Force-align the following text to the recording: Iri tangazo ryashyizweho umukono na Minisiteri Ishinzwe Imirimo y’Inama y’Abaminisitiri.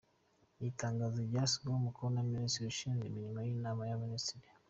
Iri 0.59 0.71
tangazo 0.81 1.17
ryashyizweho 1.29 1.77
umukono 1.81 2.13
na 2.15 2.23
Minisiteri 2.31 2.69
Ishinzwe 2.73 3.05
Imirimo 3.07 3.39
y’Inama 3.41 3.81
y’Abaminisitiri. 3.85 4.47